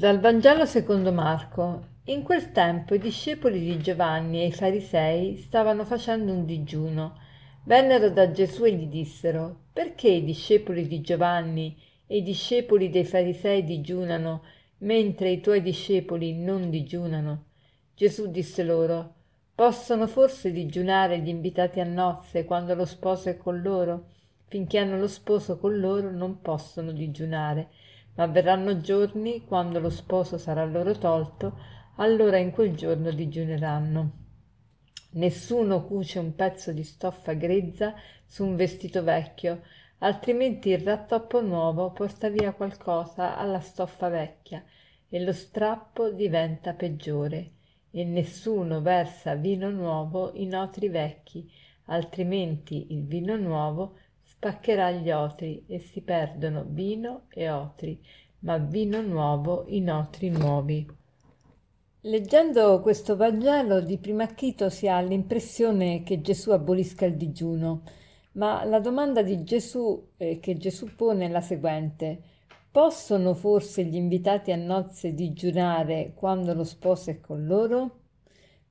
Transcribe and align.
Dal 0.00 0.18
Vangelo 0.18 0.64
secondo 0.64 1.12
Marco. 1.12 1.88
In 2.04 2.22
quel 2.22 2.52
tempo 2.52 2.94
i 2.94 2.98
discepoli 2.98 3.60
di 3.60 3.78
Giovanni 3.80 4.40
e 4.40 4.46
i 4.46 4.50
farisei 4.50 5.36
stavano 5.36 5.84
facendo 5.84 6.32
un 6.32 6.46
digiuno. 6.46 7.18
Vennero 7.64 8.08
da 8.08 8.30
Gesù 8.30 8.64
e 8.64 8.72
gli 8.72 8.86
dissero: 8.86 9.64
Perché 9.74 10.08
i 10.08 10.24
discepoli 10.24 10.86
di 10.88 11.02
Giovanni 11.02 11.76
e 12.06 12.16
i 12.16 12.22
discepoli 12.22 12.88
dei 12.88 13.04
farisei 13.04 13.62
digiunano, 13.62 14.42
mentre 14.78 15.32
i 15.32 15.42
tuoi 15.42 15.60
discepoli 15.60 16.32
non 16.32 16.70
digiunano? 16.70 17.44
Gesù 17.94 18.30
disse 18.30 18.62
loro: 18.62 19.16
Possono 19.54 20.06
forse 20.06 20.50
digiunare 20.50 21.18
gli 21.18 21.28
invitati 21.28 21.78
a 21.78 21.84
nozze 21.84 22.46
quando 22.46 22.74
lo 22.74 22.86
sposo 22.86 23.28
è 23.28 23.36
con 23.36 23.60
loro? 23.60 24.06
Finché 24.46 24.78
hanno 24.78 24.98
lo 24.98 25.08
sposo 25.08 25.58
con 25.58 25.78
loro 25.78 26.10
non 26.10 26.40
possono 26.40 26.90
digiunare 26.90 27.68
ma 28.20 28.26
verranno 28.26 28.82
giorni 28.82 29.46
quando 29.46 29.80
lo 29.80 29.88
sposo 29.88 30.36
sarà 30.36 30.66
loro 30.66 30.92
tolto, 30.92 31.58
allora 31.96 32.36
in 32.36 32.50
quel 32.50 32.76
giorno 32.76 33.10
digiuneranno. 33.10 34.10
Nessuno 35.12 35.86
cuce 35.86 36.18
un 36.18 36.34
pezzo 36.34 36.70
di 36.70 36.84
stoffa 36.84 37.32
grezza 37.32 37.94
su 38.26 38.44
un 38.44 38.56
vestito 38.56 39.02
vecchio, 39.02 39.62
altrimenti 40.00 40.68
il 40.68 40.80
rattoppo 40.80 41.40
nuovo 41.40 41.92
porta 41.92 42.28
via 42.28 42.52
qualcosa 42.52 43.38
alla 43.38 43.60
stoffa 43.60 44.10
vecchia 44.10 44.62
e 45.08 45.24
lo 45.24 45.32
strappo 45.32 46.10
diventa 46.10 46.74
peggiore. 46.74 47.52
E 47.90 48.04
nessuno 48.04 48.82
versa 48.82 49.34
vino 49.34 49.70
nuovo 49.70 50.32
in 50.34 50.54
otri 50.54 50.90
vecchi, 50.90 51.50
altrimenti 51.86 52.92
il 52.92 53.06
vino 53.06 53.36
nuovo 53.36 53.96
spaccherà 54.40 54.90
gli 54.90 55.10
otri 55.10 55.64
e 55.66 55.78
si 55.80 56.00
perdono 56.00 56.64
vino 56.66 57.24
e 57.28 57.50
otri, 57.50 58.00
ma 58.38 58.56
vino 58.56 59.02
nuovo 59.02 59.64
in 59.66 59.90
otri 59.90 60.30
nuovi. 60.30 60.88
Leggendo 62.00 62.80
questo 62.80 63.16
Vangelo 63.16 63.82
di 63.82 63.98
primo 63.98 64.22
acchito 64.22 64.70
si 64.70 64.88
ha 64.88 64.98
l'impressione 65.02 66.02
che 66.04 66.22
Gesù 66.22 66.52
abolisca 66.52 67.04
il 67.04 67.16
digiuno, 67.16 67.82
ma 68.32 68.64
la 68.64 68.80
domanda 68.80 69.22
di 69.22 69.44
Gesù 69.44 70.12
eh, 70.16 70.40
che 70.40 70.56
Gesù 70.56 70.94
pone 70.96 71.26
è 71.26 71.28
la 71.28 71.42
seguente: 71.42 72.22
Possono 72.70 73.34
forse 73.34 73.84
gli 73.84 73.96
invitati 73.96 74.52
a 74.52 74.56
nozze 74.56 75.12
digiunare 75.12 76.14
quando 76.14 76.54
lo 76.54 76.64
sposo 76.64 77.10
è 77.10 77.20
con 77.20 77.44
loro? 77.44 77.98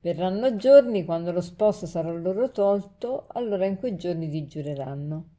Verranno 0.00 0.56
giorni 0.56 1.04
quando 1.04 1.30
lo 1.30 1.40
sposo 1.40 1.86
sarà 1.86 2.10
loro 2.10 2.50
tolto, 2.50 3.26
allora 3.28 3.66
in 3.66 3.76
quei 3.76 3.94
giorni 3.94 4.28
digiuneranno. 4.28 5.38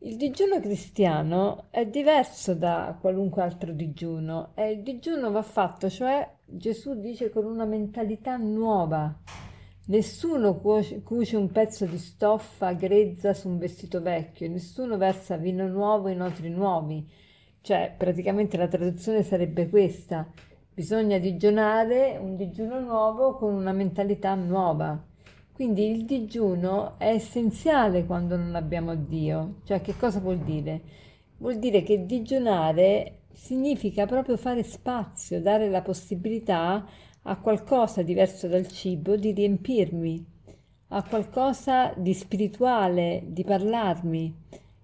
Il 0.00 0.16
digiuno 0.16 0.60
cristiano 0.60 1.66
è 1.70 1.84
diverso 1.84 2.54
da 2.54 2.96
qualunque 3.00 3.42
altro 3.42 3.72
digiuno 3.72 4.52
e 4.54 4.70
il 4.70 4.82
digiuno 4.84 5.32
va 5.32 5.42
fatto, 5.42 5.90
cioè 5.90 6.36
Gesù 6.44 7.00
dice 7.00 7.30
con 7.30 7.44
una 7.44 7.64
mentalità 7.64 8.36
nuova. 8.36 9.12
Nessuno 9.86 10.60
cuce 10.60 11.36
un 11.36 11.50
pezzo 11.50 11.84
di 11.84 11.98
stoffa 11.98 12.74
grezza 12.74 13.34
su 13.34 13.48
un 13.48 13.58
vestito 13.58 14.00
vecchio, 14.00 14.48
nessuno 14.48 14.96
versa 14.98 15.36
vino 15.36 15.66
nuovo 15.66 16.06
in 16.06 16.20
otri 16.20 16.48
nuovi. 16.48 17.04
Cioè, 17.60 17.92
praticamente 17.98 18.56
la 18.56 18.68
traduzione 18.68 19.24
sarebbe 19.24 19.68
questa. 19.68 20.30
Bisogna 20.72 21.18
digiunare 21.18 22.16
un 22.22 22.36
digiuno 22.36 22.78
nuovo 22.78 23.34
con 23.34 23.52
una 23.52 23.72
mentalità 23.72 24.36
nuova. 24.36 25.07
Quindi 25.58 25.90
il 25.90 26.04
digiuno 26.04 26.96
è 27.00 27.08
essenziale 27.08 28.06
quando 28.06 28.36
non 28.36 28.54
abbiamo 28.54 28.94
Dio. 28.94 29.56
Cioè 29.64 29.80
che 29.80 29.96
cosa 29.96 30.20
vuol 30.20 30.38
dire? 30.38 30.80
Vuol 31.38 31.58
dire 31.58 31.82
che 31.82 32.06
digiunare 32.06 33.22
significa 33.32 34.06
proprio 34.06 34.36
fare 34.36 34.62
spazio, 34.62 35.42
dare 35.42 35.68
la 35.68 35.82
possibilità 35.82 36.86
a 37.22 37.40
qualcosa 37.40 38.02
diverso 38.02 38.46
dal 38.46 38.68
cibo 38.68 39.16
di 39.16 39.32
riempirmi, 39.32 40.24
a 40.90 41.02
qualcosa 41.02 41.92
di 41.96 42.14
spirituale, 42.14 43.24
di 43.26 43.42
parlarmi. 43.42 44.32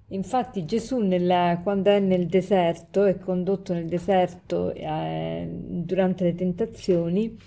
Infatti 0.09 0.65
Gesù 0.65 0.99
nella, 0.99 1.61
quando 1.63 1.91
è 1.91 2.01
nel 2.01 2.27
deserto, 2.27 3.05
è 3.05 3.17
condotto 3.21 3.75
nel 3.75 3.87
deserto 3.87 4.73
eh, 4.73 5.49
durante 5.49 6.25
le 6.25 6.35
tentazioni, 6.35 7.39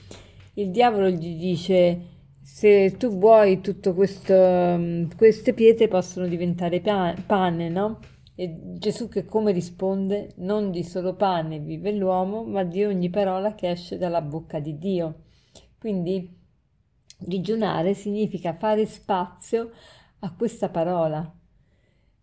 il 0.54 0.72
diavolo 0.72 1.10
gli 1.10 1.36
dice 1.36 2.16
se 2.50 2.96
tu 2.98 3.10
vuoi 3.10 3.60
tutto 3.60 3.94
questo, 3.94 4.34
mm, 4.34 5.10
queste 5.18 5.54
pietre 5.54 5.90
possono 5.90 6.28
diventare 6.28 6.80
pane, 6.80 7.70
no? 7.70 8.00
E 8.36 8.58
Gesù 8.80 9.10
che 9.10 9.26
come 9.26 9.52
risponde? 9.52 10.32
Non 10.38 10.72
di 10.72 10.84
solo 10.84 11.14
pane 11.16 11.60
vive 11.60 11.92
l'uomo, 11.92 12.46
ma 12.46 12.64
di 12.64 12.84
ogni 12.86 13.10
parola 13.10 13.54
che 13.54 13.70
esce 13.70 13.98
dalla 13.98 14.22
bocca 14.22 14.60
di 14.60 14.78
Dio. 14.78 15.26
Quindi 15.78 16.36
digiunare 17.20 17.94
significa 17.94 18.54
fare 18.54 18.86
spazio 18.86 19.72
a 20.20 20.34
questa 20.34 20.70
parola, 20.70 21.30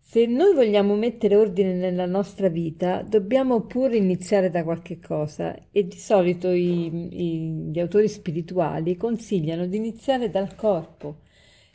se 0.07 0.27
noi 0.27 0.53
vogliamo 0.53 0.95
mettere 0.95 1.35
ordine 1.35 1.73
nella 1.73 2.05
nostra 2.05 2.47
vita, 2.47 3.01
dobbiamo 3.01 3.61
pure 3.61 3.97
iniziare 3.97 4.51
da 4.51 4.63
qualche 4.63 4.99
cosa 4.99 5.57
e 5.71 5.87
di 5.87 5.97
solito 5.97 6.51
i, 6.51 6.85
i, 7.11 7.71
gli 7.71 7.79
autori 7.79 8.07
spirituali 8.07 8.97
consigliano 8.97 9.65
di 9.65 9.77
iniziare 9.77 10.29
dal 10.29 10.53
corpo. 10.53 11.21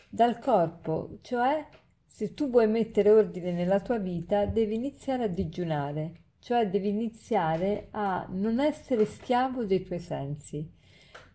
Dal 0.08 0.38
corpo, 0.38 1.18
cioè 1.22 1.66
se 2.06 2.32
tu 2.32 2.48
vuoi 2.48 2.68
mettere 2.68 3.10
ordine 3.10 3.50
nella 3.50 3.80
tua 3.80 3.98
vita, 3.98 4.46
devi 4.46 4.76
iniziare 4.76 5.24
a 5.24 5.28
digiunare, 5.28 6.12
cioè 6.38 6.70
devi 6.70 6.88
iniziare 6.88 7.88
a 7.90 8.28
non 8.30 8.60
essere 8.60 9.06
schiavo 9.06 9.64
dei 9.64 9.82
tuoi 9.82 9.98
sensi. 9.98 10.70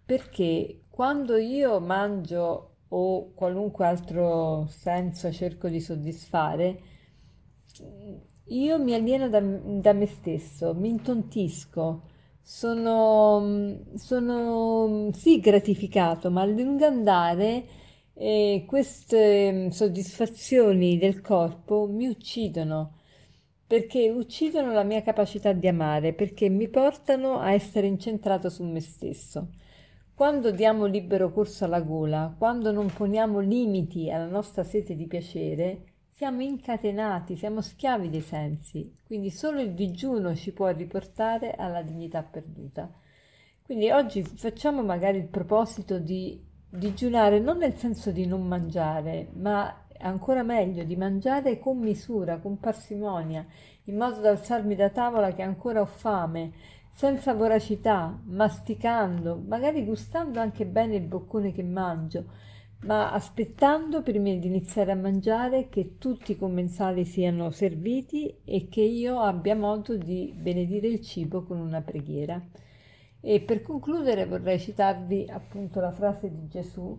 Perché 0.05 0.83
quando 0.89 1.35
io 1.35 1.77
mangio 1.81 2.74
o 2.89 3.33
qualunque 3.33 3.85
altro 3.85 4.67
senso 4.67 5.31
cerco 5.31 5.69
di 5.69 5.79
soddisfare, 5.81 6.79
io 8.47 8.79
mi 8.79 8.93
alieno 8.93 9.27
da, 9.29 9.39
da 9.41 9.93
me 9.93 10.05
stesso, 10.07 10.73
mi 10.75 10.89
intontisco, 10.89 12.03
sono, 12.41 13.79
sono 13.95 15.09
sì 15.13 15.39
gratificato, 15.39 16.29
ma 16.31 16.41
a 16.41 16.45
lungo 16.45 16.85
andare 16.85 17.65
eh, 18.13 18.63
queste 18.67 19.69
soddisfazioni 19.71 20.97
del 20.97 21.21
corpo 21.21 21.87
mi 21.87 22.07
uccidono 22.07 22.93
perché 23.67 24.09
uccidono 24.11 24.71
la 24.73 24.83
mia 24.83 25.01
capacità 25.01 25.51
di 25.51 25.67
amare, 25.67 26.13
perché 26.13 26.49
mi 26.49 26.67
portano 26.69 27.39
a 27.39 27.51
essere 27.53 27.87
incentrato 27.87 28.49
su 28.49 28.63
me 28.63 28.79
stesso. 28.79 29.49
Quando 30.15 30.51
diamo 30.51 30.85
libero 30.85 31.29
corso 31.29 31.65
alla 31.65 31.81
gola, 31.81 32.33
quando 32.37 32.71
non 32.71 32.87
poniamo 32.87 33.39
limiti 33.39 34.09
alla 34.09 34.27
nostra 34.27 34.63
sete 34.63 34.95
di 34.95 35.07
piacere, 35.07 35.81
siamo 36.09 36.41
incatenati, 36.41 37.35
siamo 37.35 37.59
schiavi 37.59 38.09
dei 38.09 38.21
sensi, 38.21 38.95
quindi 39.05 39.29
solo 39.29 39.59
il 39.59 39.73
digiuno 39.73 40.33
ci 40.33 40.53
può 40.53 40.69
riportare 40.69 41.51
alla 41.51 41.81
dignità 41.81 42.23
perduta. 42.23 42.89
Quindi 43.61 43.91
oggi 43.91 44.23
facciamo 44.23 44.81
magari 44.83 45.17
il 45.17 45.27
proposito 45.27 45.99
di 45.99 46.41
digiunare 46.69 47.39
non 47.39 47.57
nel 47.57 47.75
senso 47.75 48.11
di 48.11 48.25
non 48.25 48.47
mangiare, 48.47 49.27
ma 49.33 49.85
ancora 49.99 50.43
meglio 50.43 50.85
di 50.85 50.95
mangiare 50.95 51.59
con 51.59 51.77
misura, 51.79 52.37
con 52.37 52.57
parsimonia, 52.57 53.45
in 53.83 53.97
modo 53.97 54.21
da 54.21 54.29
alzarmi 54.29 54.75
da 54.75 54.89
tavola 54.89 55.33
che 55.33 55.41
ancora 55.41 55.81
ho 55.81 55.85
fame, 55.85 56.53
senza 56.95 57.33
voracità, 57.33 58.17
masticando, 58.23 59.43
magari 59.45 59.83
gustando 59.83 60.39
anche 60.39 60.65
bene 60.65 60.95
il 60.95 61.05
boccone 61.05 61.51
che 61.51 61.61
mangio, 61.61 62.23
ma 62.85 63.11
aspettando 63.11 64.01
prima 64.01 64.33
di 64.35 64.47
iniziare 64.47 64.93
a 64.93 64.95
mangiare 64.95 65.67
che 65.67 65.97
tutti 65.97 66.31
i 66.31 66.37
commensali 66.37 67.03
siano 67.03 67.49
serviti 67.51 68.33
e 68.45 68.69
che 68.69 68.79
io 68.79 69.19
abbia 69.19 69.57
modo 69.57 69.97
di 69.97 70.33
benedire 70.33 70.87
il 70.87 71.01
cibo 71.01 71.43
con 71.43 71.59
una 71.59 71.81
preghiera. 71.81 72.41
E 73.19 73.41
per 73.41 73.61
concludere 73.61 74.25
vorrei 74.25 74.57
citarvi 74.57 75.27
appunto 75.29 75.81
la 75.81 75.91
frase 75.91 76.31
di 76.31 76.47
Gesù 76.47 76.97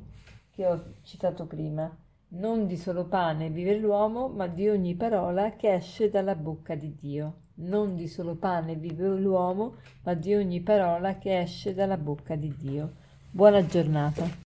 che 0.50 0.66
ho 0.66 0.92
citato 1.04 1.46
prima. 1.46 1.90
Non 2.38 2.66
di 2.66 2.76
solo 2.76 3.06
pane 3.06 3.48
vive 3.48 3.78
l'uomo, 3.78 4.28
ma 4.28 4.46
di 4.46 4.68
ogni 4.68 4.94
parola 4.94 5.52
che 5.56 5.72
esce 5.72 6.10
dalla 6.10 6.34
bocca 6.34 6.74
di 6.74 6.94
Dio. 6.94 7.34
Non 7.54 7.96
di 7.96 8.08
solo 8.08 8.34
pane 8.34 8.74
vive 8.74 9.08
l'uomo, 9.08 9.76
ma 10.02 10.12
di 10.12 10.34
ogni 10.34 10.60
parola 10.60 11.16
che 11.16 11.40
esce 11.40 11.72
dalla 11.72 11.96
bocca 11.96 12.34
di 12.36 12.54
Dio. 12.54 12.92
Buona 13.30 13.64
giornata. 13.64 14.45